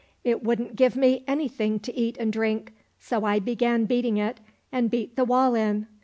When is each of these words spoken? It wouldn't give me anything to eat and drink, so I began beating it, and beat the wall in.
It 0.23 0.41
wouldn't 0.43 0.75
give 0.75 0.95
me 0.95 1.23
anything 1.27 1.79
to 1.81 1.93
eat 1.95 2.17
and 2.17 2.33
drink, 2.33 2.73
so 2.97 3.23
I 3.23 3.37
began 3.37 3.85
beating 3.85 4.17
it, 4.17 4.39
and 4.71 4.89
beat 4.89 5.15
the 5.15 5.25
wall 5.25 5.53
in. 5.53 5.85